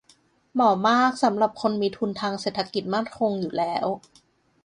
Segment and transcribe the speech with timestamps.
[0.53, 3.85] เหมาะมากสำหรับคนมีทุนทางเศรษฐกิจมั่นคงอยู่แล้ว